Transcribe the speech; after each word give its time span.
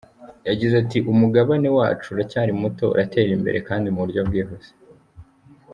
Yagize 0.49 0.73
ati 0.83 0.97
“Umugabane 1.11 1.67
wacu 1.77 2.07
uracyari 2.13 2.51
muto, 2.61 2.85
uratera 2.93 3.29
imbere 3.37 3.57
kandi 3.67 3.87
mu 3.93 3.99
buryo 4.03 4.21
bwihuse. 4.27 4.71